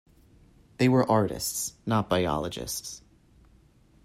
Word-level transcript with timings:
They 0.79 0.89
were 0.89 1.07
artists, 1.07 1.73
not 1.85 2.09
biologists. 2.09 3.03